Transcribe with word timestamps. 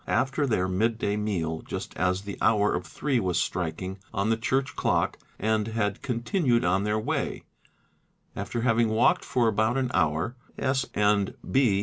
after 0.07 0.47
their 0.47 0.67
midday 0.67 1.15
meal 1.15 1.61
just 1.61 1.95
as 1.95 2.23
the 2.23 2.35
hour 2.41 2.73
of 2.73 2.87
three 2.87 3.19
was 3.19 3.37
striking 3.39 3.95
on 4.11 4.31
the 4.31 4.35
church 4.37 4.75
clock 4.75 5.15
and 5.37 5.67
had 5.67 6.01
continued 6.01 6.65
on 6.65 6.83
their 6.85 6.97
way;— 6.99 7.43
after 8.35 8.61
having 8.61 8.89
walked 8.89 9.23
for 9.23 9.47
about 9.47 9.77
an 9.77 9.91
hour, 9.93 10.35
Sp. 10.57 10.89
and 10.97 11.35
B. 11.51 11.79